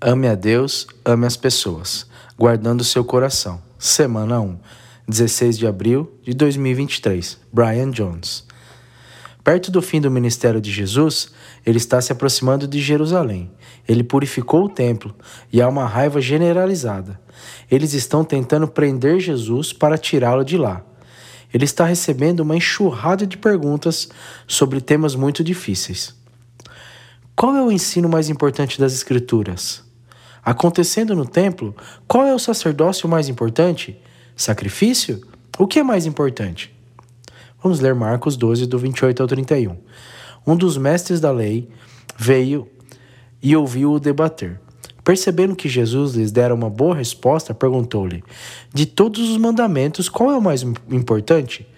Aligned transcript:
Ame 0.00 0.28
a 0.28 0.36
Deus, 0.36 0.86
ame 1.04 1.26
as 1.26 1.36
pessoas, 1.36 2.06
guardando 2.38 2.84
seu 2.84 3.04
coração. 3.04 3.60
Semana 3.76 4.40
1, 4.40 4.56
16 5.08 5.58
de 5.58 5.66
abril 5.66 6.12
de 6.22 6.34
2023. 6.34 7.36
Brian 7.52 7.90
Jones. 7.90 8.46
Perto 9.42 9.72
do 9.72 9.82
fim 9.82 10.00
do 10.00 10.08
ministério 10.08 10.60
de 10.60 10.70
Jesus, 10.70 11.32
ele 11.66 11.78
está 11.78 12.00
se 12.00 12.12
aproximando 12.12 12.68
de 12.68 12.80
Jerusalém. 12.80 13.50
Ele 13.88 14.04
purificou 14.04 14.66
o 14.66 14.68
templo 14.68 15.12
e 15.52 15.60
há 15.60 15.68
uma 15.68 15.84
raiva 15.84 16.20
generalizada. 16.20 17.20
Eles 17.68 17.92
estão 17.92 18.22
tentando 18.22 18.68
prender 18.68 19.18
Jesus 19.18 19.72
para 19.72 19.98
tirá-lo 19.98 20.44
de 20.44 20.56
lá. 20.56 20.80
Ele 21.52 21.64
está 21.64 21.84
recebendo 21.84 22.38
uma 22.38 22.56
enxurrada 22.56 23.26
de 23.26 23.36
perguntas 23.36 24.08
sobre 24.46 24.80
temas 24.80 25.16
muito 25.16 25.42
difíceis. 25.42 26.14
Qual 27.34 27.56
é 27.56 27.62
o 27.64 27.72
ensino 27.72 28.08
mais 28.08 28.28
importante 28.28 28.78
das 28.78 28.92
Escrituras? 28.92 29.87
Acontecendo 30.48 31.14
no 31.14 31.26
templo, 31.26 31.76
qual 32.06 32.24
é 32.26 32.34
o 32.34 32.38
sacerdócio 32.38 33.06
mais 33.06 33.28
importante? 33.28 34.00
Sacrifício? 34.34 35.20
O 35.58 35.66
que 35.66 35.78
é 35.78 35.82
mais 35.82 36.06
importante? 36.06 36.74
Vamos 37.62 37.80
ler 37.80 37.94
Marcos 37.94 38.34
12, 38.34 38.64
do 38.64 38.78
28 38.78 39.20
ao 39.20 39.28
31. 39.28 39.76
Um 40.46 40.56
dos 40.56 40.78
mestres 40.78 41.20
da 41.20 41.30
lei 41.30 41.68
veio 42.16 42.66
e 43.42 43.54
ouviu-o 43.54 44.00
debater. 44.00 44.58
Percebendo 45.04 45.54
que 45.54 45.68
Jesus 45.68 46.14
lhes 46.14 46.32
dera 46.32 46.54
uma 46.54 46.70
boa 46.70 46.94
resposta, 46.94 47.52
perguntou-lhe: 47.52 48.24
De 48.72 48.86
todos 48.86 49.28
os 49.28 49.36
mandamentos, 49.36 50.08
qual 50.08 50.30
é 50.30 50.38
o 50.38 50.40
mais 50.40 50.62
importante? 50.62 51.68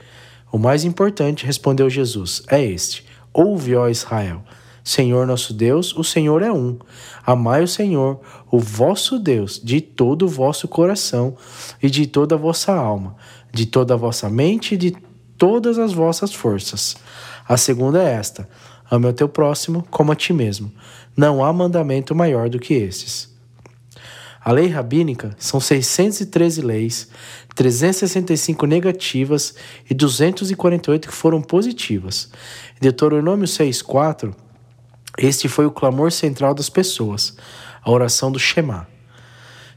O 0.53 0.59
mais 0.59 0.85
importante, 0.85 1.45
respondeu 1.45 1.91
Jesus, 1.91 2.45
é 2.49 2.65
este: 2.65 3.05
Ouve, 3.33 3.75
ó 3.75 3.89
Israel. 3.89 4.45
Senhor 4.83 5.27
nosso 5.27 5.53
Deus, 5.53 5.95
o 5.95 6.03
Senhor 6.03 6.43
é 6.43 6.53
um. 6.53 6.79
Amai 7.25 7.63
o 7.63 7.69
Senhor, 7.69 8.21
o 8.51 8.59
vosso 8.59 9.19
Deus, 9.19 9.61
de 9.63 9.81
todo 9.81 10.25
o 10.25 10.29
vosso 10.29 10.67
coração 10.67 11.37
e 11.83 11.91
de 11.91 12.07
toda 12.07 12.35
a 12.35 12.39
vossa 12.39 12.73
alma, 12.73 13.17
de 13.53 13.67
toda 13.67 13.95
a 13.95 13.97
vossa 13.97 14.29
mente 14.29 14.75
e 14.75 14.79
de 14.79 14.97
todas 15.37 15.79
as 15.79 15.93
vossas 15.93 16.33
forças. 16.33 16.97
A 17.49 17.57
segunda 17.57 18.03
é 18.03 18.13
esta: 18.13 18.49
ame 18.91 19.07
o 19.07 19.13
teu 19.13 19.29
próximo 19.29 19.87
como 19.91 20.13
a 20.13 20.17
ti 20.17 20.33
mesmo. 20.33 20.73
Não 21.17 21.45
há 21.45 21.53
mandamento 21.53 22.15
maior 22.15 22.49
do 22.49 22.59
que 22.59 22.75
esses. 22.75 23.31
A 24.43 24.53
lei 24.53 24.69
rabínica 24.69 25.37
são 25.39 25.61
613 25.61 26.63
leis, 26.63 27.09
365 27.55 28.67
negativas 28.67 29.55
e 29.89 29.93
248 29.93 31.09
que 31.09 31.15
foram 31.15 31.43
positivas. 31.43 32.31
Deuteronômio 32.81 33.47
6,4 33.47 34.35
este 35.21 35.49
foi 35.49 35.67
o 35.67 35.71
clamor 35.71 36.11
central 36.11 36.55
das 36.55 36.71
pessoas, 36.71 37.37
a 37.83 37.91
oração 37.91 38.33
do 38.33 38.39
Shema. 38.39 38.89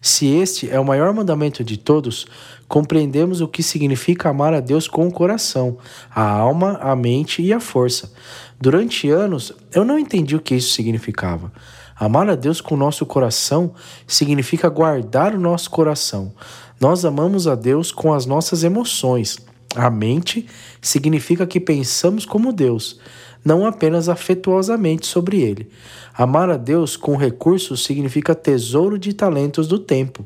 Se 0.02 0.25
este 0.27 0.69
é 0.69 0.80
o 0.80 0.86
maior 0.86 1.13
mandamento 1.13 1.66
de 1.66 1.77
todos, 1.77 2.25
compreendemos 2.67 3.41
o 3.41 3.47
que 3.47 3.61
significa 3.61 4.30
amar 4.30 4.53
a 4.53 4.61
Deus 4.61 4.88
com 4.88 5.05
o 5.05 5.11
coração, 5.11 5.77
a 6.14 6.23
alma, 6.30 6.77
a 6.81 6.95
mente 6.95 7.41
e 7.41 7.52
a 7.52 7.59
força. 7.59 8.11
Durante 8.59 9.09
anos, 9.09 9.52
eu 9.73 9.83
não 9.83 9.99
entendi 9.99 10.33
o 10.33 10.41
que 10.41 10.55
isso 10.55 10.71
significava. 10.71 11.52
Amar 11.95 12.30
a 12.30 12.36
Deus 12.36 12.61
com 12.61 12.75
o 12.75 12.77
nosso 12.77 13.05
coração 13.05 13.73
significa 14.08 14.69
guardar 14.69 15.36
o 15.36 15.39
nosso 15.39 15.69
coração. 15.69 16.33
Nós 16.80 17.03
amamos 17.03 17.47
a 17.47 17.55
Deus 17.55 17.91
com 17.91 18.14
as 18.14 18.25
nossas 18.25 18.64
emoções. 18.64 19.38
A 19.75 19.89
mente 19.89 20.47
significa 20.81 21.45
que 21.45 21.59
pensamos 21.59 22.25
como 22.25 22.53
Deus 22.53 22.99
não 23.44 23.66
apenas 23.66 24.08
afetuosamente 24.08 25.05
sobre 25.05 25.41
ele. 25.41 25.69
Amar 26.13 26.49
a 26.49 26.58
Deus 26.58 26.95
com 26.95 27.16
recursos 27.16 27.83
significa 27.83 28.33
tesouro 28.33 28.97
de 28.97 29.13
talentos 29.13 29.67
do 29.67 29.77
tempo. 29.77 30.25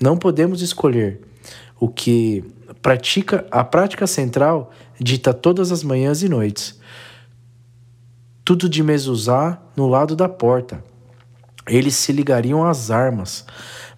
Não 0.00 0.16
podemos 0.16 0.62
escolher 0.62 1.20
o 1.78 1.88
que 1.88 2.44
pratica 2.80 3.46
a 3.50 3.62
prática 3.62 4.06
central 4.06 4.72
dita 4.98 5.34
todas 5.34 5.70
as 5.70 5.82
manhãs 5.82 6.22
e 6.22 6.28
noites. 6.28 6.78
Tudo 8.44 8.68
de 8.68 8.82
mezuzá 8.82 9.60
no 9.76 9.88
lado 9.88 10.16
da 10.16 10.28
porta. 10.28 10.82
Eles 11.66 11.94
se 11.94 12.10
ligariam 12.10 12.64
às 12.64 12.90
armas, 12.90 13.44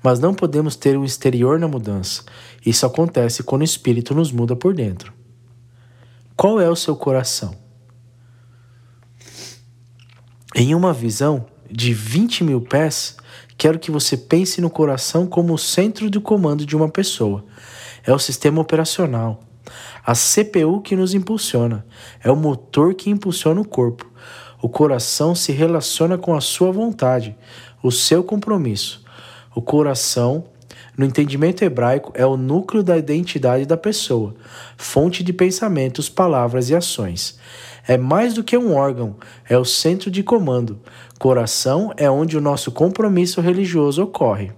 mas 0.03 0.19
não 0.19 0.35
podemos 0.35 0.77
ter 0.77 0.99
um 0.99 1.05
exterior 1.05 1.59
na 1.59 1.67
mudança. 1.67 2.23
Isso 2.65 2.85
acontece 2.85 3.43
quando 3.43 3.63
o 3.63 3.65
espírito 3.65 4.15
nos 4.15 4.31
muda 4.31 4.55
por 4.55 4.75
dentro. 4.75 5.13
Qual 6.37 6.61
é 6.61 6.69
o 6.69 6.77
seu 6.77 6.95
coração? 6.97 7.64
Em 10.57 10.73
uma 10.73 10.93
visão 10.93 11.47
de 11.69 11.93
20 11.93 12.45
mil 12.45 12.61
pés, 12.61 13.17
quero 13.59 13.77
que 13.77 13.91
você 13.91 14.17
pense 14.17 14.61
no 14.61 14.71
coração 14.71 15.27
como 15.27 15.53
o 15.53 15.59
centro 15.59 16.09
de 16.09 16.21
comando 16.21 16.65
de 16.65 16.77
uma 16.77 16.89
pessoa. 16.89 17.45
É 18.07 18.13
o 18.13 18.21
sistema 18.21 18.61
operacional, 18.61 19.43
a 20.07 20.13
CPU 20.13 20.81
que 20.81 20.95
nos 20.95 21.13
impulsiona, 21.13 21.85
é 22.23 22.31
o 22.31 22.37
motor 22.37 22.95
que 22.95 23.11
impulsiona 23.11 23.61
o 23.61 23.67
corpo. 23.67 24.09
O 24.63 24.69
coração 24.69 25.35
se 25.35 25.51
relaciona 25.51 26.17
com 26.17 26.37
a 26.37 26.41
sua 26.41 26.71
vontade, 26.71 27.37
o 27.83 27.91
seu 27.91 28.23
compromisso. 28.23 29.05
O 29.57 29.61
coração, 29.61 30.45
no 30.97 31.05
entendimento 31.05 31.63
hebraico, 31.63 32.13
é 32.15 32.25
o 32.25 32.37
núcleo 32.37 32.83
da 32.83 32.97
identidade 32.97 33.67
da 33.67 33.77
pessoa, 33.77 34.35
fonte 34.77 35.23
de 35.23 35.33
pensamentos, 35.33 36.09
palavras 36.09 36.71
e 36.71 36.75
ações. 36.75 37.39
É 37.87 37.99
mais 37.99 38.35
do 38.35 38.45
que 38.45 38.57
um 38.57 38.75
órgão, 38.75 39.17
é 39.49 39.59
o 39.59 39.65
centro 39.65 40.11
de 40.11 40.23
comando. 40.23 40.81
Coração 41.19 41.93
é 41.97 42.09
onde 42.11 42.37
o 42.37 42.41
nosso 42.41 42.71
compromisso 42.71 43.41
religioso 43.41 44.03
ocorre, 44.03 44.53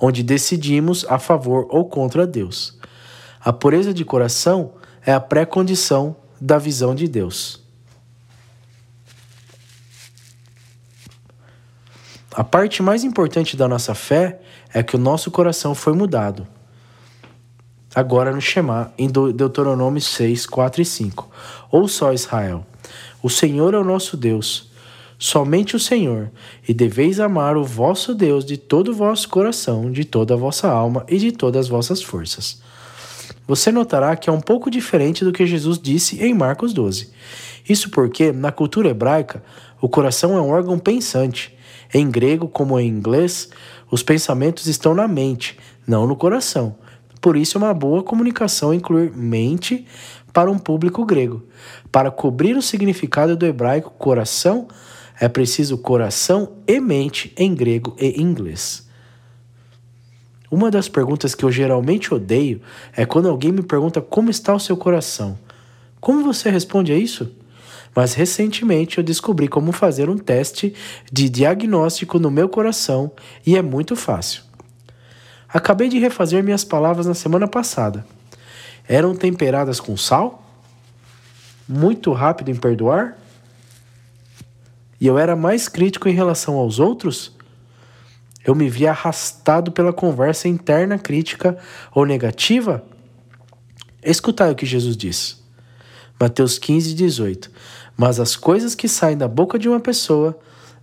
onde 0.00 0.22
decidimos 0.22 1.04
a 1.08 1.18
favor 1.18 1.66
ou 1.68 1.86
contra 1.86 2.26
Deus. 2.26 2.78
A 3.40 3.52
pureza 3.52 3.92
de 3.92 4.04
coração 4.04 4.74
é 5.04 5.12
a 5.12 5.20
pré-condição 5.20 6.16
da 6.40 6.56
visão 6.56 6.94
de 6.94 7.08
Deus. 7.08 7.59
A 12.34 12.44
parte 12.44 12.82
mais 12.82 13.02
importante 13.04 13.56
da 13.56 13.66
nossa 13.66 13.94
fé 13.94 14.40
é 14.72 14.82
que 14.82 14.96
o 14.96 14.98
nosso 14.98 15.30
coração 15.30 15.74
foi 15.74 15.92
mudado 15.92 16.46
agora 17.94 18.32
no 18.32 18.40
Shema, 18.40 18.92
em 18.96 19.08
Deuteronômio 19.08 20.00
6, 20.00 20.46
4 20.46 20.82
e 20.82 20.84
5. 20.84 21.28
Ou 21.70 21.88
só 21.88 22.12
Israel, 22.12 22.66
o 23.22 23.28
Senhor 23.28 23.74
é 23.74 23.78
o 23.78 23.84
nosso 23.84 24.16
Deus, 24.16 24.70
somente 25.18 25.76
o 25.76 25.80
Senhor, 25.80 26.30
e 26.66 26.72
deveis 26.72 27.20
amar 27.20 27.56
o 27.56 27.64
vosso 27.64 28.14
Deus 28.14 28.44
de 28.44 28.56
todo 28.56 28.92
o 28.92 28.94
vosso 28.94 29.28
coração, 29.28 29.90
de 29.90 30.04
toda 30.04 30.34
a 30.34 30.36
vossa 30.36 30.68
alma 30.68 31.04
e 31.08 31.18
de 31.18 31.32
todas 31.32 31.66
as 31.66 31.68
vossas 31.68 32.02
forças. 32.02 32.62
Você 33.46 33.72
notará 33.72 34.14
que 34.14 34.30
é 34.30 34.32
um 34.32 34.40
pouco 34.40 34.70
diferente 34.70 35.24
do 35.24 35.32
que 35.32 35.46
Jesus 35.46 35.78
disse 35.78 36.22
em 36.24 36.32
Marcos 36.32 36.72
12. 36.72 37.10
Isso 37.68 37.90
porque, 37.90 38.30
na 38.30 38.52
cultura 38.52 38.90
hebraica, 38.90 39.42
o 39.80 39.88
coração 39.88 40.36
é 40.36 40.40
um 40.40 40.50
órgão 40.50 40.78
pensante. 40.78 41.56
Em 41.92 42.10
grego, 42.10 42.48
como 42.48 42.78
em 42.78 42.86
inglês, 42.86 43.48
os 43.90 44.02
pensamentos 44.02 44.66
estão 44.66 44.94
na 44.94 45.08
mente, 45.08 45.58
não 45.86 46.06
no 46.06 46.14
coração. 46.14 46.76
Por 47.20 47.36
isso, 47.36 47.58
é 47.58 47.60
uma 47.60 47.74
boa 47.74 48.02
comunicação 48.02 48.72
incluir 48.72 49.12
mente 49.14 49.86
para 50.32 50.50
um 50.50 50.58
público 50.58 51.04
grego. 51.04 51.42
Para 51.90 52.10
cobrir 52.10 52.56
o 52.56 52.62
significado 52.62 53.36
do 53.36 53.44
hebraico 53.44 53.90
coração, 53.90 54.68
é 55.20 55.28
preciso 55.28 55.76
coração 55.76 56.52
e 56.66 56.80
mente 56.80 57.32
em 57.36 57.54
grego 57.54 57.94
e 57.98 58.22
inglês. 58.22 58.88
Uma 60.50 60.70
das 60.70 60.88
perguntas 60.88 61.34
que 61.34 61.44
eu 61.44 61.52
geralmente 61.52 62.12
odeio 62.12 62.60
é 62.96 63.04
quando 63.04 63.28
alguém 63.28 63.52
me 63.52 63.62
pergunta 63.62 64.00
como 64.00 64.30
está 64.30 64.54
o 64.54 64.58
seu 64.58 64.76
coração. 64.76 65.38
Como 66.00 66.24
você 66.24 66.50
responde 66.50 66.92
a 66.92 66.96
isso? 66.96 67.30
Mas 67.94 68.14
recentemente 68.14 68.98
eu 68.98 69.04
descobri 69.04 69.48
como 69.48 69.72
fazer 69.72 70.08
um 70.08 70.16
teste 70.16 70.74
de 71.12 71.28
diagnóstico 71.28 72.18
no 72.18 72.30
meu 72.30 72.48
coração 72.48 73.12
e 73.44 73.56
é 73.56 73.62
muito 73.62 73.96
fácil. 73.96 74.42
Acabei 75.48 75.88
de 75.88 75.98
refazer 75.98 76.44
minhas 76.44 76.64
palavras 76.64 77.06
na 77.06 77.14
semana 77.14 77.48
passada. 77.48 78.06
Eram 78.88 79.14
temperadas 79.14 79.80
com 79.80 79.96
sal? 79.96 80.44
Muito 81.68 82.12
rápido 82.12 82.50
em 82.50 82.56
perdoar? 82.56 83.18
E 85.00 85.06
eu 85.06 85.18
era 85.18 85.34
mais 85.34 85.68
crítico 85.68 86.08
em 86.08 86.12
relação 86.12 86.54
aos 86.54 86.78
outros? 86.78 87.32
Eu 88.44 88.54
me 88.54 88.68
via 88.68 88.90
arrastado 88.90 89.72
pela 89.72 89.92
conversa 89.92 90.48
interna 90.48 90.98
crítica 90.98 91.58
ou 91.92 92.06
negativa? 92.06 92.84
Escutai 94.02 94.52
o 94.52 94.54
que 94.54 94.64
Jesus 94.64 94.96
diz. 94.96 95.42
Mateus 96.18 96.58
15, 96.58 96.94
18. 96.94 97.50
Mas 98.00 98.18
as 98.18 98.34
coisas 98.34 98.74
que 98.74 98.88
saem 98.88 99.14
da 99.14 99.28
boca 99.28 99.58
de 99.58 99.68
uma 99.68 99.78
pessoa 99.78 100.38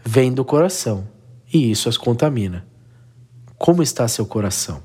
vêm 0.05 0.31
do 0.31 0.45
coração, 0.45 1.07
e 1.51 1.71
isso 1.71 1.89
as 1.89 1.97
contamina. 1.97 2.63
Como 3.57 3.81
está 3.81 4.07
seu 4.07 4.23
coração? 4.23 4.83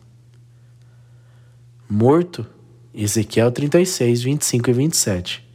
Morto? 1.86 2.46
Ezequiel 2.94 3.52
36, 3.52 4.22
25 4.22 4.70
e 4.70 4.72
27. 4.72 5.46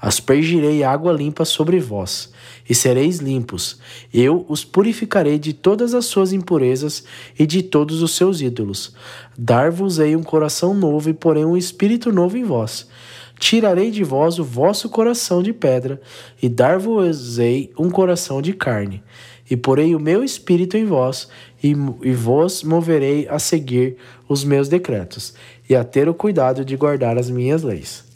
Aspergirei 0.00 0.84
água 0.84 1.12
limpa 1.12 1.44
sobre 1.44 1.80
vós, 1.80 2.32
e 2.68 2.72
sereis 2.72 3.18
limpos. 3.18 3.80
Eu 4.14 4.46
os 4.48 4.64
purificarei 4.64 5.36
de 5.36 5.52
todas 5.52 5.94
as 5.94 6.04
suas 6.04 6.32
impurezas 6.32 7.02
e 7.36 7.44
de 7.44 7.64
todos 7.64 8.02
os 8.02 8.14
seus 8.14 8.40
ídolos. 8.40 8.94
Dar-vos-ei 9.36 10.14
um 10.14 10.22
coração 10.22 10.74
novo 10.74 11.10
e 11.10 11.12
porém 11.12 11.44
um 11.44 11.56
espírito 11.56 12.12
novo 12.12 12.36
em 12.38 12.44
vós. 12.44 12.86
Tirarei 13.40 13.90
de 13.90 14.04
vós 14.04 14.38
o 14.38 14.44
vosso 14.44 14.90
coração 14.90 15.42
de 15.42 15.50
pedra 15.50 15.98
e 16.42 16.48
dar-vos-ei 16.48 17.72
um 17.76 17.88
coração 17.88 18.42
de 18.42 18.52
carne. 18.52 19.02
E 19.50 19.56
porei 19.56 19.94
o 19.94 19.98
meu 19.98 20.22
espírito 20.22 20.76
em 20.76 20.84
vós 20.84 21.26
e, 21.64 21.70
e 22.02 22.12
vos 22.12 22.62
moverei 22.62 23.26
a 23.28 23.38
seguir 23.38 23.96
os 24.28 24.44
meus 24.44 24.68
decretos 24.68 25.34
e 25.68 25.74
a 25.74 25.82
ter 25.82 26.06
o 26.06 26.14
cuidado 26.14 26.64
de 26.64 26.76
guardar 26.76 27.16
as 27.16 27.30
minhas 27.30 27.62
leis. 27.62 28.09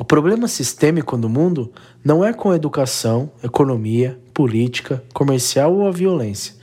O 0.00 0.04
problema 0.04 0.48
sistêmico 0.48 1.14
do 1.18 1.28
mundo 1.28 1.70
não 2.02 2.24
é 2.24 2.32
com 2.32 2.54
educação, 2.54 3.30
economia, 3.44 4.18
política, 4.32 5.04
comercial 5.12 5.74
ou 5.74 5.86
a 5.86 5.90
violência. 5.90 6.54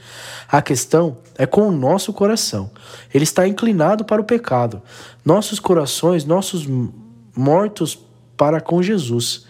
A 0.52 0.60
questão 0.60 1.20
é 1.38 1.46
com 1.46 1.68
o 1.68 1.72
nosso 1.72 2.12
coração. 2.12 2.72
Ele 3.14 3.24
está 3.24 3.48
inclinado 3.48 4.04
para 4.04 4.20
o 4.20 4.26
pecado. 4.26 4.82
Nossos 5.24 5.60
corações, 5.60 6.26
nossos 6.26 6.68
mortos 7.36 8.00
para 8.36 8.60
com 8.60 8.82
Jesus. 8.82 9.46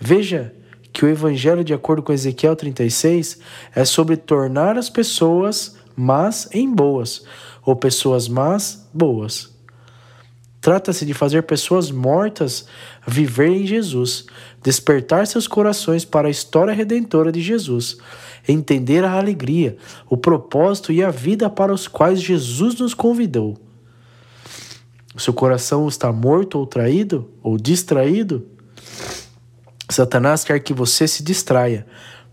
Veja 0.00 0.54
que 0.92 1.04
o 1.04 1.08
evangelho, 1.08 1.64
de 1.64 1.74
acordo 1.74 2.04
com 2.04 2.12
Ezequiel 2.12 2.54
36, 2.54 3.40
é 3.74 3.84
sobre 3.84 4.16
tornar 4.16 4.78
as 4.78 4.88
pessoas 4.88 5.76
más 5.96 6.48
em 6.52 6.72
boas, 6.72 7.24
ou 7.66 7.74
pessoas 7.74 8.28
más 8.28 8.88
boas. 8.94 9.57
Trata-se 10.68 11.06
de 11.06 11.14
fazer 11.14 11.44
pessoas 11.44 11.90
mortas 11.90 12.66
viver 13.06 13.48
em 13.48 13.66
Jesus, 13.66 14.26
despertar 14.62 15.26
seus 15.26 15.48
corações 15.48 16.04
para 16.04 16.28
a 16.28 16.30
história 16.30 16.74
redentora 16.74 17.32
de 17.32 17.40
Jesus, 17.40 17.96
entender 18.46 19.02
a 19.02 19.12
alegria, 19.12 19.78
o 20.10 20.14
propósito 20.14 20.92
e 20.92 21.02
a 21.02 21.10
vida 21.10 21.48
para 21.48 21.72
os 21.72 21.88
quais 21.88 22.20
Jesus 22.20 22.78
nos 22.78 22.92
convidou. 22.92 23.56
Seu 25.16 25.32
coração 25.32 25.88
está 25.88 26.12
morto 26.12 26.58
ou 26.58 26.66
traído 26.66 27.30
ou 27.42 27.56
distraído? 27.56 28.46
Satanás 29.88 30.44
quer 30.44 30.60
que 30.60 30.74
você 30.74 31.08
se 31.08 31.22
distraia. 31.22 31.86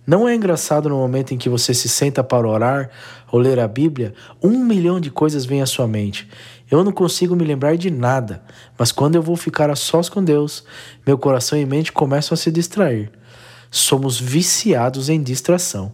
Não 0.05 0.27
é 0.27 0.35
engraçado 0.35 0.89
no 0.89 0.97
momento 0.97 1.33
em 1.33 1.37
que 1.37 1.47
você 1.47 1.73
se 1.73 1.87
senta 1.87 2.21
para 2.21 2.45
orar 2.45 2.89
ou 3.31 3.39
ler 3.39 3.59
a 3.59 3.67
Bíblia, 3.67 4.13
um 4.43 4.59
milhão 4.59 4.99
de 4.99 5.09
coisas 5.09 5.45
vêm 5.45 5.61
à 5.61 5.65
sua 5.65 5.87
mente 5.87 6.27
eu 6.69 6.83
não 6.83 6.91
consigo 6.91 7.35
me 7.35 7.45
lembrar 7.45 7.77
de 7.77 7.91
nada, 7.91 8.43
mas 8.77 8.91
quando 8.91 9.15
eu 9.15 9.21
vou 9.21 9.35
ficar 9.35 9.69
a 9.69 9.75
sós 9.75 10.09
com 10.09 10.23
Deus, 10.23 10.63
meu 11.05 11.17
coração 11.17 11.57
e 11.57 11.65
mente 11.65 11.91
começam 11.91 12.33
a 12.33 12.37
se 12.37 12.51
distrair. 12.51 13.11
Somos 13.69 14.19
viciados 14.19 15.09
em 15.09 15.21
distração. 15.21 15.93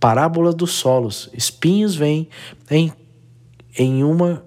Parábola 0.00 0.52
dos 0.52 0.72
solos. 0.72 1.28
Espinhos 1.32 1.94
vêm 1.94 2.28
em, 2.70 2.92
em 3.78 4.02
uma 4.02 4.42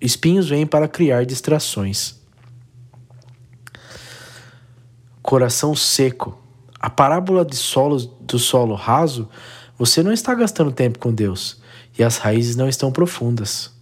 espinhos 0.00 0.48
vêm 0.48 0.66
para 0.66 0.88
criar 0.88 1.26
distrações. 1.26 2.18
Coração 5.20 5.74
seco. 5.74 6.38
A 6.78 6.88
parábola 6.88 7.44
de 7.44 7.56
solos 7.56 8.06
do 8.06 8.38
solo 8.38 8.74
raso, 8.74 9.28
você 9.76 10.02
não 10.02 10.12
está 10.12 10.34
gastando 10.34 10.72
tempo 10.72 10.98
com 10.98 11.12
Deus 11.12 11.60
e 11.98 12.02
as 12.02 12.16
raízes 12.16 12.56
não 12.56 12.68
estão 12.68 12.90
profundas 12.90 13.78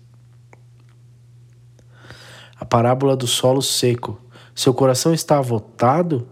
a 2.58 2.64
parábola 2.64 3.16
do 3.16 3.26
solo 3.26 3.62
seco. 3.62 4.20
Seu 4.55 4.75
coração 4.75 5.14
está 5.14 5.38
avotado? 5.38 6.26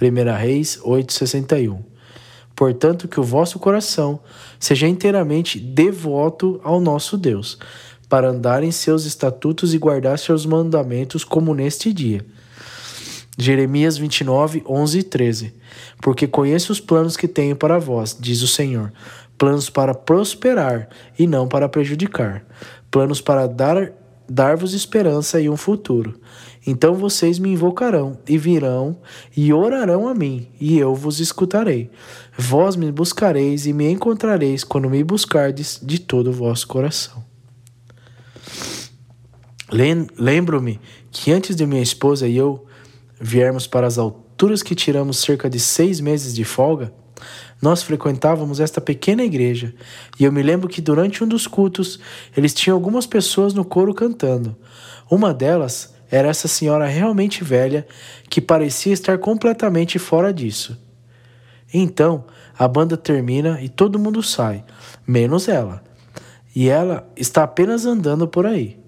1 0.00 0.38
Reis 0.38 0.78
8,61 0.84 1.90
Portanto, 2.54 3.08
que 3.08 3.18
o 3.18 3.24
vosso 3.24 3.58
coração 3.58 4.20
seja 4.58 4.86
inteiramente 4.86 5.58
devoto 5.58 6.60
ao 6.62 6.78
nosso 6.78 7.16
Deus, 7.16 7.58
para 8.06 8.28
andar 8.28 8.62
em 8.62 8.70
seus 8.70 9.06
estatutos 9.06 9.72
e 9.72 9.78
guardar 9.78 10.18
seus 10.18 10.44
mandamentos 10.44 11.24
como 11.24 11.54
neste 11.54 11.92
dia. 11.92 12.22
Jeremias 13.38 13.96
29, 13.96 14.62
11 14.68 14.98
e 14.98 15.02
13 15.02 15.54
Porque 16.02 16.26
conheço 16.26 16.72
os 16.72 16.80
planos 16.80 17.16
que 17.16 17.26
tenho 17.26 17.56
para 17.56 17.78
vós, 17.78 18.14
diz 18.20 18.42
o 18.42 18.48
Senhor, 18.48 18.92
planos 19.38 19.70
para 19.70 19.94
prosperar 19.94 20.90
e 21.18 21.26
não 21.26 21.48
para 21.48 21.66
prejudicar, 21.66 22.44
planos 22.90 23.22
para 23.22 23.46
dar 23.46 23.90
dar-vos 24.32 24.74
esperança 24.74 25.40
e 25.40 25.50
um 25.50 25.56
futuro. 25.56 26.20
Então 26.64 26.94
vocês 26.94 27.40
me 27.40 27.50
invocarão 27.50 28.16
e 28.28 28.38
virão 28.38 28.98
e 29.36 29.52
orarão 29.52 30.06
a 30.06 30.14
mim, 30.14 30.48
e 30.60 30.78
eu 30.78 30.94
vos 30.94 31.18
escutarei. 31.18 31.90
Vós 32.38 32.76
me 32.76 32.92
buscareis 32.92 33.66
e 33.66 33.72
me 33.72 33.90
encontrareis 33.90 34.62
quando 34.62 34.88
me 34.88 35.02
buscardes 35.02 35.80
de 35.82 35.98
todo 35.98 36.30
o 36.30 36.32
vosso 36.32 36.68
coração. 36.68 37.24
Lembro-me 40.16 40.80
que 41.10 41.32
antes 41.32 41.56
de 41.56 41.66
minha 41.66 41.82
esposa 41.82 42.28
e 42.28 42.36
eu 42.36 42.64
viermos 43.20 43.66
para 43.66 43.86
as 43.86 43.98
alturas 43.98 44.62
que 44.62 44.74
tiramos 44.74 45.18
cerca 45.18 45.50
de 45.50 45.58
seis 45.58 46.00
meses 46.00 46.34
de 46.34 46.44
folga, 46.44 46.92
nós 47.60 47.82
frequentávamos 47.82 48.58
esta 48.58 48.80
pequena 48.80 49.22
igreja 49.22 49.74
e 50.18 50.24
eu 50.24 50.32
me 50.32 50.42
lembro 50.42 50.68
que 50.68 50.80
durante 50.80 51.22
um 51.22 51.28
dos 51.28 51.46
cultos 51.46 52.00
eles 52.36 52.54
tinham 52.54 52.76
algumas 52.76 53.06
pessoas 53.06 53.52
no 53.52 53.64
coro 53.64 53.92
cantando. 53.92 54.56
Uma 55.10 55.34
delas 55.34 55.94
era 56.10 56.28
essa 56.28 56.48
senhora 56.48 56.86
realmente 56.86 57.44
velha 57.44 57.86
que 58.28 58.40
parecia 58.40 58.92
estar 58.92 59.18
completamente 59.18 59.98
fora 59.98 60.32
disso. 60.32 60.78
Então 61.72 62.24
a 62.58 62.66
banda 62.66 62.96
termina 62.96 63.60
e 63.62 63.68
todo 63.68 63.98
mundo 63.98 64.22
sai, 64.22 64.64
menos 65.06 65.48
ela. 65.48 65.82
E 66.54 66.68
ela 66.68 67.08
está 67.16 67.44
apenas 67.44 67.86
andando 67.86 68.26
por 68.26 68.44
aí. 68.44 68.78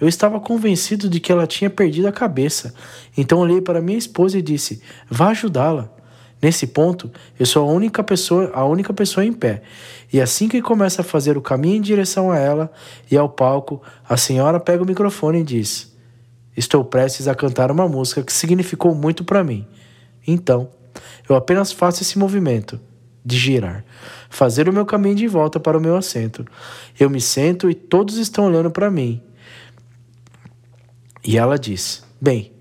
Eu 0.00 0.06
estava 0.06 0.38
convencido 0.38 1.08
de 1.08 1.18
que 1.18 1.32
ela 1.32 1.46
tinha 1.46 1.68
perdido 1.68 2.06
a 2.06 2.12
cabeça, 2.12 2.72
então 3.16 3.40
olhei 3.40 3.60
para 3.60 3.82
minha 3.82 3.98
esposa 3.98 4.38
e 4.38 4.42
disse: 4.42 4.80
Vá 5.10 5.30
ajudá-la. 5.30 5.97
Nesse 6.40 6.68
ponto, 6.68 7.10
eu 7.38 7.44
sou 7.44 7.68
a 7.68 7.72
única 7.72 8.02
pessoa, 8.04 8.50
a 8.54 8.64
única 8.64 8.92
pessoa 8.92 9.24
em 9.24 9.32
pé. 9.32 9.62
E 10.12 10.20
assim 10.20 10.48
que 10.48 10.62
começa 10.62 11.02
a 11.02 11.04
fazer 11.04 11.36
o 11.36 11.42
caminho 11.42 11.76
em 11.76 11.80
direção 11.80 12.30
a 12.30 12.38
ela 12.38 12.70
e 13.10 13.16
ao 13.16 13.28
palco, 13.28 13.82
a 14.08 14.16
senhora 14.16 14.60
pega 14.60 14.82
o 14.82 14.86
microfone 14.86 15.40
e 15.40 15.44
diz: 15.44 15.92
Estou 16.56 16.84
prestes 16.84 17.26
a 17.26 17.34
cantar 17.34 17.70
uma 17.70 17.88
música 17.88 18.22
que 18.22 18.32
significou 18.32 18.94
muito 18.94 19.24
para 19.24 19.42
mim. 19.42 19.66
Então, 20.26 20.68
eu 21.28 21.34
apenas 21.34 21.72
faço 21.72 22.02
esse 22.02 22.18
movimento 22.18 22.80
de 23.24 23.36
girar, 23.36 23.84
fazer 24.30 24.68
o 24.68 24.72
meu 24.72 24.86
caminho 24.86 25.16
de 25.16 25.26
volta 25.26 25.58
para 25.58 25.76
o 25.76 25.80
meu 25.80 25.96
assento. 25.96 26.46
Eu 26.98 27.10
me 27.10 27.20
sento 27.20 27.68
e 27.68 27.74
todos 27.74 28.16
estão 28.16 28.46
olhando 28.46 28.70
para 28.70 28.90
mim. 28.90 29.20
E 31.24 31.36
ela 31.36 31.58
diz: 31.58 32.04
Bem, 32.20 32.52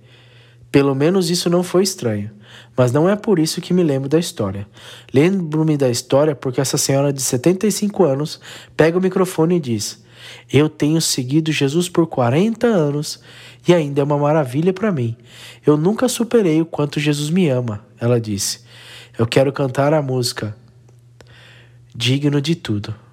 pelo 0.72 0.96
menos 0.96 1.30
isso 1.30 1.50
não 1.50 1.64
foi 1.64 1.84
estranho. 1.84 2.37
Mas 2.76 2.92
não 2.92 3.10
é 3.10 3.16
por 3.16 3.40
isso 3.40 3.62
que 3.62 3.74
me 3.74 3.84
lembro 3.84 4.08
da 4.08 4.20
história. 4.20 4.68
Lembro-me 5.14 5.78
da 5.78 5.90
história 5.90 6.36
porque 6.36 6.62
essa 6.62 6.78
senhora 6.78 7.12
de 7.12 7.22
75 7.22 8.04
anos 8.04 8.40
pega 8.76 8.98
o 8.98 9.02
microfone 9.02 9.58
e 9.58 9.60
diz: 9.60 10.04
Eu 10.52 10.70
tenho 10.70 11.02
seguido 11.02 11.52
Jesus 11.52 11.90
por 11.90 12.08
40 12.08 12.68
anos 12.68 13.20
e 13.68 13.74
ainda 13.74 14.02
é 14.02 14.04
uma 14.04 14.18
maravilha 14.18 14.74
para 14.74 14.92
mim. 14.92 15.16
Eu 15.66 15.78
nunca 15.78 16.08
superei 16.08 16.62
o 16.62 16.66
quanto 16.66 17.00
Jesus 17.00 17.30
me 17.30 17.50
ama, 17.50 17.86
ela 18.00 18.20
disse. 18.20 18.66
Eu 19.18 19.26
quero 19.26 19.52
cantar 19.52 19.94
a 19.94 20.02
música 20.02 20.56
Digno 21.96 22.40
de 22.40 22.54
Tudo. 22.56 23.07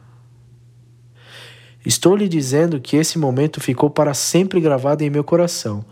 Estou 1.84 2.16
lhe 2.16 2.28
dizendo 2.28 2.80
que 2.80 2.96
esse 2.96 3.18
momento 3.18 3.60
ficou 3.60 3.90
para 3.90 4.14
sempre 4.14 4.60
gravado 4.60 5.04
em 5.04 5.10
meu 5.10 5.22
coração. 5.22 5.84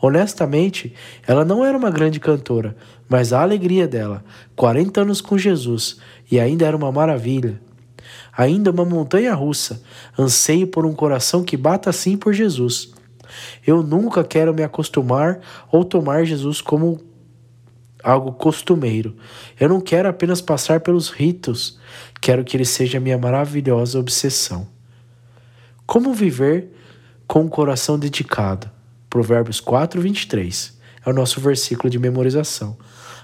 Honestamente, 0.00 0.94
ela 1.26 1.44
não 1.44 1.64
era 1.64 1.76
uma 1.76 1.90
grande 1.90 2.20
cantora, 2.20 2.76
mas 3.08 3.32
a 3.32 3.40
alegria 3.40 3.88
dela, 3.88 4.22
40 4.54 5.00
anos 5.00 5.20
com 5.20 5.38
Jesus, 5.38 5.98
e 6.30 6.38
ainda 6.38 6.66
era 6.66 6.76
uma 6.76 6.92
maravilha. 6.92 7.60
Ainda 8.36 8.70
uma 8.70 8.84
montanha 8.84 9.34
russa, 9.34 9.82
anseio 10.18 10.66
por 10.66 10.84
um 10.84 10.92
coração 10.92 11.42
que 11.42 11.56
bata 11.56 11.90
assim 11.90 12.16
por 12.16 12.32
Jesus. 12.32 12.92
Eu 13.66 13.82
nunca 13.82 14.22
quero 14.22 14.54
me 14.54 14.62
acostumar 14.62 15.40
ou 15.72 15.84
tomar 15.84 16.24
Jesus 16.24 16.60
como 16.60 17.00
algo 18.02 18.32
costumeiro. 18.32 19.16
Eu 19.58 19.68
não 19.68 19.80
quero 19.80 20.08
apenas 20.08 20.40
passar 20.40 20.80
pelos 20.80 21.10
ritos, 21.10 21.78
quero 22.20 22.44
que 22.44 22.56
ele 22.56 22.64
seja 22.64 23.00
minha 23.00 23.18
maravilhosa 23.18 23.98
obsessão. 23.98 24.77
Como 25.88 26.12
viver 26.12 26.68
com 27.26 27.40
um 27.40 27.48
coração 27.48 27.98
dedicado? 27.98 28.70
Provérbios 29.08 29.58
4, 29.58 29.98
23 30.02 30.78
é 31.02 31.08
o 31.08 31.14
nosso 31.14 31.40
versículo 31.40 31.88
de 31.88 31.98
memorização. 31.98 32.76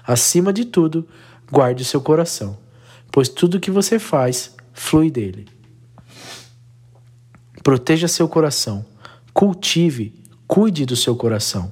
Acima 0.03 0.51
de 0.51 0.65
tudo, 0.65 1.07
guarde 1.51 1.83
o 1.83 1.85
seu 1.85 2.01
coração, 2.01 2.57
pois 3.11 3.29
tudo 3.29 3.59
que 3.59 3.69
você 3.69 3.99
faz 3.99 4.55
flui 4.73 5.11
dele. 5.11 5.47
Proteja 7.61 8.07
seu 8.07 8.27
coração, 8.27 8.83
cultive, 9.31 10.15
cuide 10.47 10.87
do 10.87 10.95
seu 10.95 11.15
coração. 11.15 11.71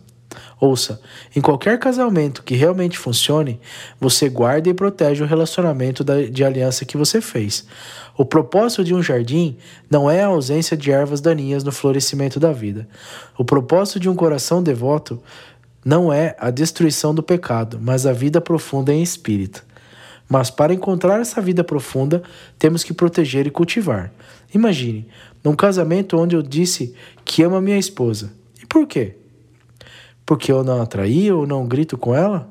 Ouça, 0.63 1.01
em 1.35 1.41
qualquer 1.41 1.77
casamento 1.77 2.41
que 2.41 2.55
realmente 2.55 2.97
funcione, 2.97 3.59
você 3.99 4.29
guarda 4.29 4.69
e 4.69 4.73
protege 4.73 5.21
o 5.21 5.27
relacionamento 5.27 6.05
de 6.05 6.41
aliança 6.41 6.85
que 6.85 6.95
você 6.95 7.19
fez. 7.19 7.65
O 8.17 8.23
propósito 8.23 8.81
de 8.81 8.95
um 8.95 9.03
jardim 9.03 9.57
não 9.89 10.09
é 10.09 10.23
a 10.23 10.27
ausência 10.27 10.77
de 10.77 10.89
ervas 10.89 11.19
daninhas 11.19 11.65
no 11.65 11.71
florescimento 11.73 12.39
da 12.39 12.53
vida. 12.53 12.87
O 13.37 13.43
propósito 13.43 13.99
de 13.99 14.07
um 14.07 14.15
coração 14.15 14.63
devoto 14.63 15.21
não 15.83 16.13
é 16.13 16.33
a 16.39 16.49
destruição 16.49 17.13
do 17.13 17.21
pecado, 17.21 17.77
mas 17.81 18.05
a 18.05 18.13
vida 18.13 18.39
profunda 18.39 18.93
em 18.93 19.03
espírito. 19.03 19.65
Mas 20.29 20.49
para 20.49 20.73
encontrar 20.73 21.19
essa 21.19 21.41
vida 21.41 21.61
profunda, 21.61 22.23
temos 22.57 22.85
que 22.85 22.93
proteger 22.93 23.45
e 23.45 23.51
cultivar. 23.51 24.13
Imagine, 24.55 25.09
num 25.43 25.57
casamento 25.57 26.17
onde 26.17 26.37
eu 26.37 26.41
disse 26.41 26.95
que 27.25 27.43
amo 27.43 27.57
a 27.57 27.61
minha 27.61 27.77
esposa. 27.77 28.31
E 28.61 28.65
por 28.65 28.87
quê? 28.87 29.17
Porque 30.25 30.51
eu 30.51 30.63
não 30.63 30.81
atraí 30.81 31.31
ou 31.31 31.45
não 31.45 31.67
grito 31.67 31.97
com 31.97 32.15
ela? 32.15 32.49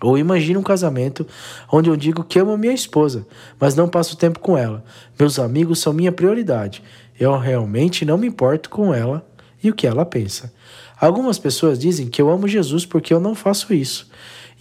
Ou 0.00 0.18
imagine 0.18 0.58
um 0.58 0.62
casamento 0.62 1.26
onde 1.70 1.88
eu 1.88 1.96
digo 1.96 2.24
que 2.24 2.38
amo 2.38 2.58
minha 2.58 2.74
esposa, 2.74 3.26
mas 3.58 3.74
não 3.74 3.88
passo 3.88 4.16
tempo 4.16 4.38
com 4.38 4.58
ela. 4.58 4.84
Meus 5.18 5.38
amigos 5.38 5.78
são 5.78 5.92
minha 5.92 6.12
prioridade. 6.12 6.82
Eu 7.18 7.38
realmente 7.38 8.04
não 8.04 8.18
me 8.18 8.26
importo 8.26 8.68
com 8.68 8.92
ela 8.92 9.26
e 9.62 9.70
o 9.70 9.74
que 9.74 9.86
ela 9.86 10.04
pensa. 10.04 10.52
Algumas 11.00 11.38
pessoas 11.38 11.78
dizem 11.78 12.08
que 12.08 12.20
eu 12.20 12.28
amo 12.28 12.46
Jesus 12.46 12.84
porque 12.84 13.14
eu 13.14 13.20
não 13.20 13.34
faço 13.34 13.72
isso 13.72 14.10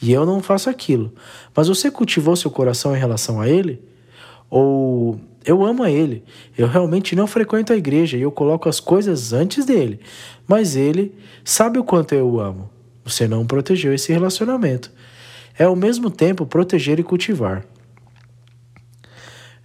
e 0.02 0.12
eu 0.12 0.26
não 0.26 0.42
faço 0.42 0.70
aquilo. 0.70 1.14
Mas 1.56 1.68
você 1.68 1.90
cultivou 1.90 2.36
seu 2.36 2.52
coração 2.52 2.96
em 2.96 3.00
relação 3.00 3.42
a 3.42 3.48
ele? 3.48 3.82
Ou 4.50 5.20
eu 5.46 5.64
amo 5.64 5.84
a 5.84 5.92
ele, 5.92 6.24
eu 6.58 6.68
realmente 6.68 7.16
não 7.16 7.28
frequento 7.28 7.74
a 7.74 7.76
igreja 7.76 8.18
e 8.18 8.22
eu 8.22 8.32
coloco 8.32 8.70
as 8.70 8.80
coisas 8.80 9.34
antes 9.34 9.66
dele, 9.66 10.00
mas 10.48 10.76
ele 10.76 11.16
sabe 11.44 11.78
o 11.80 11.84
quanto 11.84 12.14
eu 12.14 12.28
o 12.28 12.40
amo. 12.40 12.70
Você 13.04 13.28
não 13.28 13.46
protegeu 13.46 13.94
esse 13.94 14.12
relacionamento. 14.12 14.92
É 15.58 15.66
ao 15.66 15.76
mesmo 15.76 16.10
tempo 16.10 16.46
proteger 16.46 17.00
e 17.00 17.04
cultivar. 17.04 17.66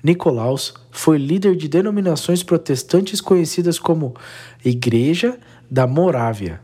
Nicolaus 0.02 0.74
foi 0.90 1.18
líder 1.18 1.56
de 1.56 1.68
denominações 1.68 2.42
protestantes 2.42 3.20
conhecidas 3.20 3.78
como 3.78 4.14
Igreja 4.64 5.38
da 5.70 5.86
Morávia. 5.86 6.60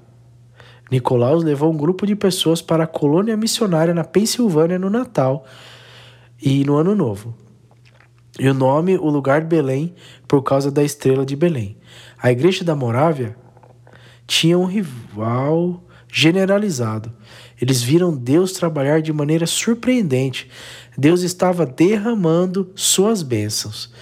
Nicolaus 0.91 1.43
levou 1.43 1.73
um 1.73 1.77
grupo 1.77 2.07
de 2.07 2.15
pessoas 2.15 2.61
para 2.61 2.85
a 2.85 2.89
colônia 2.89 3.37
missionária 3.37 3.95
na 3.95 4.05
Pensilvânia 4.05 4.79
no 4.79 4.91
Natal 4.91 5.45
e 6.41 6.65
no 6.65 6.77
Ano 6.77 6.95
Novo. 6.95 7.44
E 8.39 8.49
o 8.49 8.55
nome, 8.55 8.97
o 8.97 9.09
lugar 9.09 9.45
Belém, 9.45 9.95
por 10.27 10.43
causa 10.43 10.71
da 10.71 10.83
estrela 10.83 11.25
de 11.25 11.37
Belém. 11.37 11.77
A 12.21 12.33
igreja 12.33 12.65
da 12.65 12.75
Morávia 12.75 13.37
tinha 14.27 14.59
um 14.59 14.65
rival 14.65 15.85
generalizado. 16.13 17.13
Eles 17.61 17.83
viram 17.83 18.17
Deus 18.17 18.53
trabalhar 18.53 19.01
de 19.01 19.13
maneira 19.13 19.47
surpreendente. 19.47 20.51
Deus 20.97 21.23
estava 21.23 21.65
derramando 21.65 22.71
suas 22.75 23.23
bênçãos. 23.23 23.93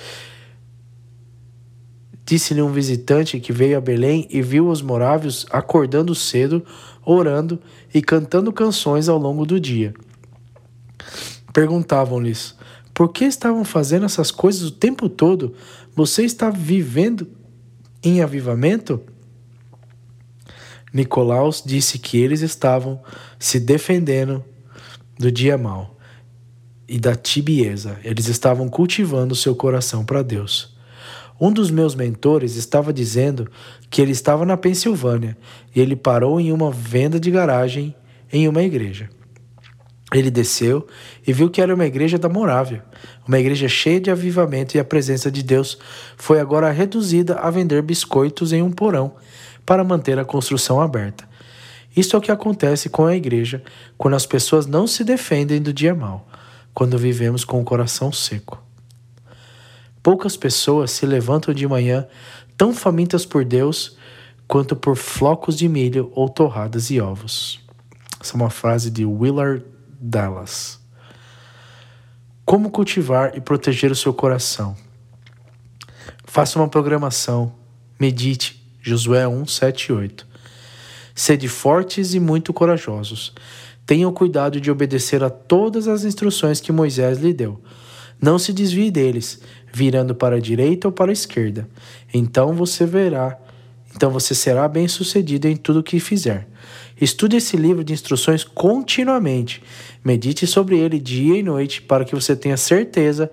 Disse-lhe 2.24 2.62
um 2.62 2.72
visitante 2.72 3.40
que 3.40 3.52
veio 3.52 3.76
a 3.76 3.80
Belém 3.80 4.26
e 4.30 4.40
viu 4.40 4.68
os 4.68 4.80
morávios 4.80 5.44
acordando 5.50 6.14
cedo, 6.14 6.64
orando 7.04 7.58
e 7.92 8.00
cantando 8.00 8.52
canções 8.52 9.08
ao 9.08 9.18
longo 9.18 9.44
do 9.44 9.60
dia. 9.60 9.92
Perguntavam-lhes: 11.52 12.56
Por 12.94 13.08
que 13.08 13.24
estavam 13.24 13.64
fazendo 13.64 14.04
essas 14.04 14.30
coisas 14.30 14.62
o 14.62 14.70
tempo 14.70 15.08
todo? 15.08 15.54
Você 15.94 16.24
está 16.24 16.50
vivendo 16.50 17.26
em 18.02 18.20
avivamento? 18.20 19.00
Nicolaus 20.92 21.62
disse 21.64 21.98
que 21.98 22.18
eles 22.18 22.42
estavam 22.42 23.00
se 23.38 23.58
defendendo 23.58 24.44
do 25.18 25.32
dia 25.32 25.56
mau 25.56 25.96
e 26.86 26.98
da 26.98 27.14
tibieza. 27.14 27.98
Eles 28.04 28.28
estavam 28.28 28.68
cultivando 28.68 29.34
seu 29.34 29.54
coração 29.54 30.04
para 30.04 30.22
Deus. 30.22 30.76
Um 31.40 31.50
dos 31.50 31.70
meus 31.70 31.94
mentores 31.94 32.56
estava 32.56 32.92
dizendo 32.92 33.50
que 33.88 34.02
ele 34.02 34.12
estava 34.12 34.44
na 34.44 34.56
Pensilvânia 34.56 35.36
e 35.74 35.80
ele 35.80 35.96
parou 35.96 36.38
em 36.38 36.52
uma 36.52 36.70
venda 36.70 37.18
de 37.18 37.30
garagem 37.30 37.94
em 38.30 38.46
uma 38.46 38.62
igreja. 38.62 39.08
Ele 40.12 40.30
desceu 40.30 40.86
e 41.26 41.32
viu 41.32 41.48
que 41.48 41.60
era 41.60 41.74
uma 41.74 41.86
igreja 41.86 42.18
da 42.18 42.28
Morávia, 42.28 42.84
uma 43.26 43.38
igreja 43.38 43.66
cheia 43.68 44.00
de 44.00 44.10
avivamento 44.10 44.76
e 44.76 44.80
a 44.80 44.84
presença 44.84 45.30
de 45.30 45.42
Deus 45.42 45.78
foi 46.16 46.38
agora 46.38 46.70
reduzida 46.70 47.36
a 47.36 47.50
vender 47.50 47.80
biscoitos 47.82 48.52
em 48.52 48.62
um 48.62 48.70
porão 48.70 49.14
para 49.64 49.82
manter 49.82 50.18
a 50.18 50.24
construção 50.24 50.80
aberta. 50.80 51.26
Isso 51.96 52.14
é 52.14 52.18
o 52.18 52.22
que 52.22 52.32
acontece 52.32 52.88
com 52.88 53.06
a 53.06 53.16
igreja 53.16 53.62
quando 53.96 54.14
as 54.14 54.26
pessoas 54.26 54.66
não 54.66 54.86
se 54.86 55.02
defendem 55.02 55.60
do 55.60 55.72
dia 55.72 55.94
mau, 55.94 56.28
quando 56.74 56.98
vivemos 56.98 57.44
com 57.44 57.60
o 57.60 57.64
coração 57.64 58.12
seco. 58.12 58.62
Poucas 60.02 60.36
pessoas 60.36 60.90
se 60.90 61.06
levantam 61.06 61.54
de 61.54 61.66
manhã 61.66 62.06
tão 62.56 62.74
famintas 62.74 63.24
por 63.24 63.44
Deus 63.44 63.96
quanto 64.48 64.74
por 64.74 64.96
flocos 64.96 65.56
de 65.56 65.68
milho 65.68 66.10
ou 66.14 66.28
torradas 66.28 66.90
e 66.90 67.00
ovos. 67.00 67.60
Essa 68.20 68.34
é 68.34 68.36
uma 68.36 68.50
frase 68.50 68.90
de 68.90 69.04
Willard 69.04 69.64
Dallas. 70.04 70.80
Como 72.44 72.70
cultivar 72.70 73.36
e 73.36 73.40
proteger 73.40 73.92
o 73.92 73.94
seu 73.94 74.12
coração? 74.12 74.76
Faça 76.24 76.58
uma 76.58 76.66
programação. 76.66 77.52
Medite. 78.00 78.60
Josué 78.82 79.28
1, 79.28 79.46
7 79.46 79.86
e 79.86 79.92
8. 79.92 80.26
Sede 81.14 81.46
fortes 81.46 82.14
e 82.14 82.20
muito 82.20 82.52
corajosos. 82.52 83.32
Tenham 83.86 84.12
cuidado 84.12 84.60
de 84.60 84.72
obedecer 84.72 85.22
a 85.22 85.30
todas 85.30 85.86
as 85.86 86.02
instruções 86.02 86.60
que 86.60 86.72
Moisés 86.72 87.18
lhe 87.18 87.32
deu. 87.32 87.62
Não 88.20 88.40
se 88.40 88.52
desvie 88.52 88.90
deles, 88.90 89.40
virando 89.72 90.16
para 90.16 90.36
a 90.36 90.40
direita 90.40 90.88
ou 90.88 90.92
para 90.92 91.12
a 91.12 91.14
esquerda. 91.14 91.68
Então 92.12 92.54
você 92.54 92.84
verá, 92.84 93.38
então 93.94 94.10
você 94.10 94.34
será 94.34 94.66
bem-sucedido 94.66 95.46
em 95.46 95.56
tudo 95.56 95.78
o 95.78 95.82
que 95.82 96.00
fizer. 96.00 96.48
Estude 97.02 97.38
esse 97.38 97.56
livro 97.56 97.82
de 97.82 97.92
instruções 97.92 98.44
continuamente. 98.44 99.60
Medite 100.04 100.46
sobre 100.46 100.78
ele 100.78 101.00
dia 101.00 101.36
e 101.36 101.42
noite 101.42 101.82
para 101.82 102.04
que 102.04 102.14
você 102.14 102.36
tenha 102.36 102.56
certeza 102.56 103.28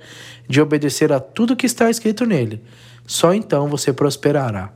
de 0.48 0.60
obedecer 0.60 1.14
a 1.14 1.20
tudo 1.20 1.56
que 1.56 1.68
está 1.68 1.88
escrito 1.88 2.26
nele. 2.26 2.64
Só 3.06 3.32
então 3.32 3.68
você 3.68 3.94
prosperará 3.94 4.74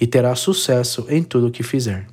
e 0.00 0.08
terá 0.08 0.34
sucesso 0.34 1.06
em 1.08 1.22
tudo 1.22 1.46
o 1.46 1.50
que 1.52 1.62
fizer. 1.62 2.08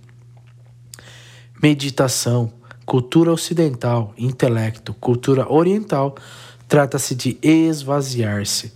Meditação, 1.64 2.54
cultura 2.86 3.34
ocidental, 3.34 4.14
intelecto, 4.16 4.94
cultura 4.94 5.52
oriental, 5.52 6.14
trata-se 6.68 7.16
de 7.16 7.40
esvaziar-se. 7.42 8.72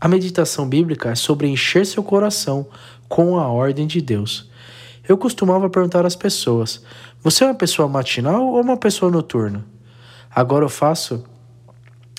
A 0.00 0.08
meditação 0.08 0.68
bíblica 0.68 1.10
é 1.10 1.14
sobre 1.14 1.46
encher 1.46 1.86
seu 1.86 2.02
coração 2.02 2.66
com 3.08 3.38
a 3.38 3.46
ordem 3.46 3.86
de 3.86 4.00
Deus. 4.00 4.50
Eu 5.08 5.16
costumava 5.16 5.70
perguntar 5.70 6.04
às 6.04 6.16
pessoas: 6.16 6.82
Você 7.22 7.44
é 7.44 7.46
uma 7.46 7.54
pessoa 7.54 7.88
matinal 7.88 8.46
ou 8.46 8.60
uma 8.60 8.76
pessoa 8.76 9.10
noturna? 9.10 9.64
Agora 10.34 10.64
eu 10.64 10.68
faço 10.68 11.24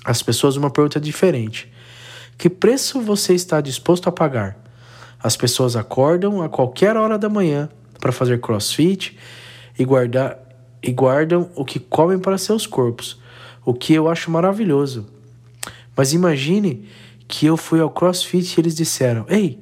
às 0.03 0.21
pessoas 0.23 0.55
uma 0.55 0.69
pergunta 0.69 0.99
diferente: 0.99 1.71
Que 2.37 2.49
preço 2.49 3.01
você 3.01 3.33
está 3.33 3.61
disposto 3.61 4.07
a 4.07 4.11
pagar? 4.11 4.57
As 5.21 5.35
pessoas 5.35 5.75
acordam 5.75 6.41
a 6.41 6.49
qualquer 6.49 6.95
hora 6.95 7.17
da 7.17 7.27
manhã 7.27 7.69
para 7.99 8.11
fazer 8.11 8.39
crossfit 8.39 9.17
e, 9.77 9.83
e 10.83 10.91
guardam 10.91 11.49
o 11.55 11.65
que 11.65 11.79
comem 11.79 12.19
para 12.19 12.37
seus 12.37 12.67
corpos, 12.67 13.19
o 13.65 13.73
que 13.73 13.93
eu 13.93 14.07
acho 14.07 14.29
maravilhoso. 14.29 15.07
Mas 15.95 16.13
imagine 16.13 16.87
que 17.27 17.45
eu 17.47 17.57
fui 17.57 17.81
ao 17.81 17.89
CrossFit 17.89 18.55
e 18.55 18.61
eles 18.61 18.75
disseram: 18.75 19.25
Ei, 19.27 19.59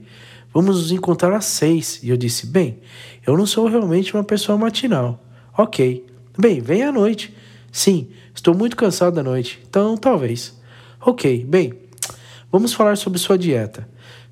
vamos 0.55 0.77
nos 0.77 0.91
encontrar 0.93 1.35
às 1.35 1.43
seis. 1.43 1.99
E 2.01 2.09
eu 2.09 2.15
disse: 2.15 2.47
Bem, 2.47 2.79
eu 3.27 3.37
não 3.37 3.45
sou 3.45 3.67
realmente 3.67 4.13
uma 4.13 4.23
pessoa 4.23 4.57
matinal. 4.57 5.21
Ok. 5.57 6.05
Bem, 6.37 6.61
vem 6.61 6.83
à 6.83 6.91
noite. 6.93 7.35
Sim, 7.71 8.07
estou 8.33 8.55
muito 8.55 8.77
cansado 8.77 9.15
da 9.15 9.23
noite, 9.23 9.61
então 9.67 9.97
talvez. 9.97 10.57
Ok, 11.01 11.45
bem, 11.45 11.73
vamos 12.49 12.73
falar 12.73 12.95
sobre 12.95 13.19
sua 13.19 13.37
dieta. 13.37 13.87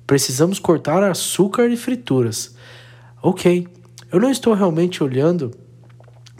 Precisamos 0.06 0.58
cortar 0.58 1.02
açúcar 1.02 1.68
e 1.68 1.76
frituras. 1.76 2.54
Ok, 3.22 3.68
eu 4.10 4.18
não 4.18 4.30
estou 4.30 4.54
realmente 4.54 5.04
olhando 5.04 5.50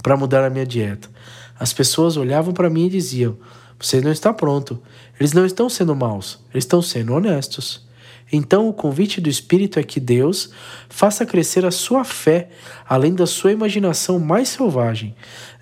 para 0.02 0.16
mudar 0.16 0.44
a 0.44 0.50
minha 0.50 0.66
dieta. 0.66 1.10
As 1.58 1.72
pessoas 1.72 2.16
olhavam 2.16 2.54
para 2.54 2.70
mim 2.70 2.86
e 2.86 2.90
diziam: 2.90 3.36
Você 3.78 4.00
não 4.00 4.10
está 4.10 4.32
pronto. 4.32 4.82
Eles 5.20 5.34
não 5.34 5.44
estão 5.44 5.68
sendo 5.68 5.94
maus, 5.94 6.40
eles 6.52 6.64
estão 6.64 6.80
sendo 6.80 7.12
honestos. 7.12 7.83
Então, 8.32 8.68
o 8.68 8.72
convite 8.72 9.20
do 9.20 9.28
Espírito 9.28 9.78
é 9.78 9.82
que 9.82 10.00
Deus 10.00 10.50
faça 10.88 11.26
crescer 11.26 11.64
a 11.64 11.70
sua 11.70 12.04
fé 12.04 12.48
além 12.88 13.14
da 13.14 13.26
sua 13.26 13.52
imaginação 13.52 14.18
mais 14.18 14.48
selvagem. 14.48 15.14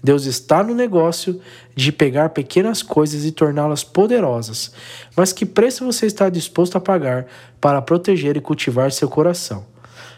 Deus 0.03 0.27
está 0.27 0.63
no 0.63 0.75
negócio 0.75 1.41
de 1.75 1.91
pegar 1.91 2.31
pequenas 2.31 2.83
coisas 2.83 3.25
e 3.25 3.33
torná-las 3.33 3.83
poderosas. 3.83 4.73
Mas 5.17 5.33
que 5.33 5.45
preço 5.45 5.85
você 5.85 6.07
está 6.07 6.29
disposto 6.29 6.77
a 6.77 6.81
pagar 6.81 7.27
para 7.61 7.83
proteger 7.83 8.37
e 8.37 8.41
cultivar 8.41 8.93
seu 8.93 9.09
coração? 9.09 9.67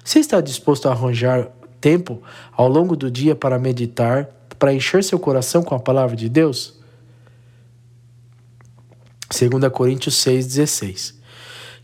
Você 0.04 0.18
está 0.18 0.40
disposto 0.40 0.88
a 0.88 0.92
arranjar 0.92 1.48
tempo 1.80 2.22
ao 2.52 2.68
longo 2.68 2.94
do 2.94 3.10
dia 3.10 3.34
para 3.34 3.58
meditar, 3.58 4.28
para 4.58 4.72
encher 4.72 5.02
seu 5.02 5.18
coração 5.18 5.62
com 5.62 5.74
a 5.74 5.80
palavra 5.80 6.14
de 6.14 6.28
Deus? 6.28 6.78
2 9.30 9.72
Coríntios 9.72 10.14
6,16 10.22 11.23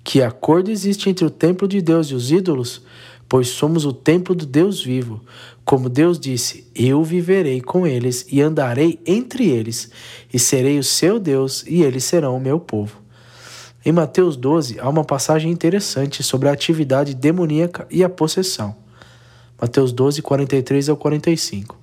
Que 0.03 0.23
acordo 0.23 0.71
existe 0.71 1.09
entre 1.09 1.25
o 1.25 1.31
templo 1.31 1.69
de 1.69 1.81
Deus 1.81 2.09
e 2.09 2.15
os 2.15 2.31
ídolos? 2.31 2.83
Pois 3.29 3.49
somos 3.49 3.85
o 3.85 3.93
templo 3.93 4.35
do 4.35 4.45
Deus 4.45 4.83
vivo. 4.83 5.21
Como 5.65 5.89
Deus 5.89 6.19
disse: 6.19 6.67
Eu 6.75 7.05
viverei 7.05 7.61
com 7.61 7.87
eles 7.87 8.27
e 8.31 8.41
andarei 8.41 8.99
entre 9.07 9.49
eles, 9.49 9.91
e 10.33 10.39
serei 10.39 10.79
o 10.79 10.85
seu 10.85 11.21
Deus, 11.21 11.65
e 11.67 11.83
eles 11.83 12.03
serão 12.03 12.37
o 12.37 12.41
meu 12.41 12.59
povo. 12.59 13.01
Em 13.85 13.93
Mateus 13.93 14.37
12, 14.37 14.79
há 14.81 14.89
uma 14.89 15.05
passagem 15.05 15.51
interessante 15.51 16.23
sobre 16.23 16.49
a 16.49 16.53
atividade 16.53 17.15
demoníaca 17.15 17.87
e 17.91 18.03
a 18.03 18.09
possessão. 18.09 18.75
Mateus 19.61 19.93
12, 19.93 20.23
43 20.23 20.89
ao 20.89 20.97
45. 20.97 21.79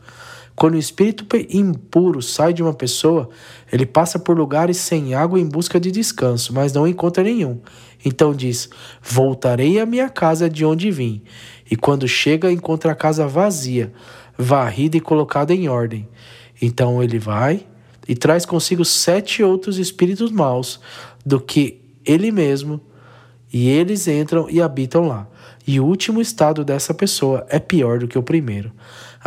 Quando 0.58 0.74
o 0.74 0.80
espírito 0.80 1.24
impuro 1.52 2.20
sai 2.20 2.52
de 2.52 2.64
uma 2.64 2.74
pessoa, 2.74 3.30
ele 3.72 3.86
passa 3.86 4.18
por 4.18 4.36
lugares 4.36 4.78
sem 4.78 5.14
água 5.14 5.40
em 5.40 5.48
busca 5.48 5.80
de 5.80 5.92
descanso, 5.92 6.52
mas 6.52 6.74
não 6.74 6.88
encontra 6.88 7.24
nenhum. 7.24 7.60
Então 8.04 8.34
diz: 8.34 8.68
Voltarei 9.00 9.80
à 9.80 9.86
minha 9.86 10.10
casa 10.10 10.50
de 10.50 10.66
onde 10.66 10.90
vim. 10.90 11.22
E 11.70 11.76
quando 11.76 12.08
chega, 12.08 12.52
encontra 12.52 12.92
a 12.92 12.96
casa 12.96 13.28
vazia, 13.28 13.94
varrida 14.36 14.98
e 14.98 15.00
colocada 15.00 15.54
em 15.54 15.70
ordem. 15.70 16.10
Então 16.60 17.04
ele 17.04 17.20
vai 17.20 17.64
e 18.08 18.16
traz 18.16 18.44
consigo 18.44 18.84
sete 18.84 19.44
outros 19.44 19.78
espíritos 19.78 20.32
maus 20.32 20.80
do 21.24 21.40
que 21.40 21.80
ele 22.04 22.32
mesmo, 22.32 22.82
e 23.54 23.70
eles 23.70 24.08
entram 24.08 24.50
e 24.50 24.60
habitam 24.60 25.08
lá. 25.08 25.28
E 25.68 25.80
o 25.80 25.86
último 25.86 26.20
estado 26.22 26.64
dessa 26.64 26.94
pessoa 26.94 27.46
é 27.50 27.60
pior 27.60 28.00
do 28.00 28.08
que 28.08 28.18
o 28.18 28.24
primeiro. 28.24 28.72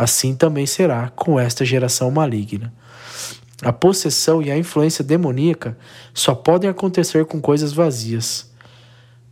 Assim 0.01 0.33
também 0.33 0.65
será 0.65 1.09
com 1.09 1.39
esta 1.39 1.63
geração 1.63 2.09
maligna. 2.09 2.73
A 3.61 3.71
possessão 3.71 4.41
e 4.41 4.49
a 4.49 4.57
influência 4.57 5.03
demoníaca 5.03 5.77
só 6.11 6.33
podem 6.33 6.67
acontecer 6.67 7.23
com 7.25 7.39
coisas 7.39 7.71
vazias. 7.71 8.49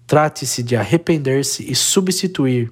Trate-se 0.06 0.62
de 0.62 0.76
arrepender-se 0.76 1.64
e 1.68 1.74
substituir. 1.74 2.72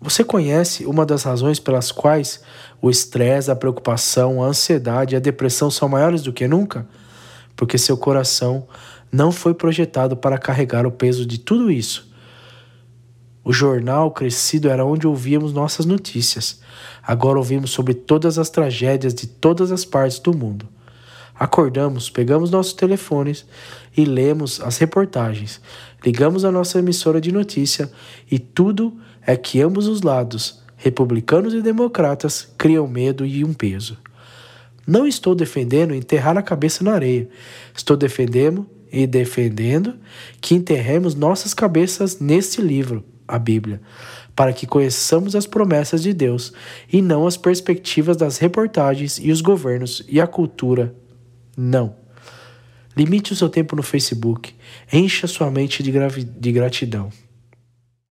Você 0.00 0.24
conhece 0.24 0.86
uma 0.86 1.04
das 1.04 1.24
razões 1.24 1.60
pelas 1.60 1.92
quais 1.92 2.40
o 2.80 2.88
estresse, 2.88 3.50
a 3.50 3.54
preocupação, 3.54 4.42
a 4.42 4.46
ansiedade 4.46 5.14
e 5.14 5.16
a 5.16 5.20
depressão 5.20 5.70
são 5.70 5.90
maiores 5.90 6.22
do 6.22 6.32
que 6.32 6.48
nunca? 6.48 6.86
Porque 7.54 7.76
seu 7.76 7.98
coração 7.98 8.66
não 9.12 9.30
foi 9.30 9.52
projetado 9.52 10.16
para 10.16 10.38
carregar 10.38 10.86
o 10.86 10.90
peso 10.90 11.26
de 11.26 11.36
tudo 11.36 11.70
isso. 11.70 12.10
O 13.44 13.52
jornal 13.52 14.10
crescido 14.10 14.68
era 14.68 14.84
onde 14.84 15.06
ouvíamos 15.06 15.52
nossas 15.52 15.84
notícias. 15.84 16.60
Agora 17.02 17.38
ouvimos 17.38 17.70
sobre 17.70 17.92
todas 17.92 18.38
as 18.38 18.50
tragédias 18.50 19.12
de 19.12 19.26
todas 19.26 19.72
as 19.72 19.84
partes 19.84 20.20
do 20.20 20.36
mundo. 20.36 20.68
Acordamos, 21.34 22.08
pegamos 22.08 22.50
nossos 22.50 22.72
telefones 22.72 23.44
e 23.96 24.04
lemos 24.04 24.60
as 24.60 24.78
reportagens. 24.78 25.60
Ligamos 26.04 26.44
a 26.44 26.52
nossa 26.52 26.78
emissora 26.78 27.20
de 27.20 27.32
notícia 27.32 27.90
e 28.30 28.38
tudo 28.38 28.96
é 29.26 29.36
que 29.36 29.60
ambos 29.60 29.88
os 29.88 30.02
lados, 30.02 30.62
republicanos 30.76 31.52
e 31.52 31.60
democratas, 31.60 32.48
criam 32.56 32.86
medo 32.86 33.26
e 33.26 33.44
um 33.44 33.52
peso. 33.52 33.98
Não 34.86 35.06
estou 35.06 35.34
defendendo 35.34 35.94
enterrar 35.94 36.36
a 36.36 36.42
cabeça 36.42 36.84
na 36.84 36.92
areia. 36.92 37.28
Estou 37.74 37.96
defendendo 37.96 38.66
e 38.92 39.06
defendendo 39.06 39.94
que 40.40 40.54
enterremos 40.54 41.14
nossas 41.14 41.54
cabeças 41.54 42.20
neste 42.20 42.60
livro, 42.60 43.04
a 43.32 43.38
Bíblia, 43.38 43.80
para 44.36 44.52
que 44.52 44.66
conheçamos 44.66 45.34
as 45.34 45.46
promessas 45.46 46.02
de 46.02 46.12
Deus 46.12 46.52
e 46.92 47.00
não 47.00 47.26
as 47.26 47.36
perspectivas 47.36 48.16
das 48.16 48.36
reportagens 48.36 49.18
e 49.18 49.30
os 49.30 49.40
governos 49.40 50.04
e 50.06 50.20
a 50.20 50.26
cultura. 50.26 50.94
Não. 51.56 51.96
Limite 52.94 53.32
o 53.32 53.36
seu 53.36 53.48
tempo 53.48 53.74
no 53.74 53.82
Facebook. 53.82 54.54
Encha 54.92 55.26
sua 55.26 55.50
mente 55.50 55.82
de, 55.82 55.90
de 56.24 56.52
gratidão. 56.52 57.10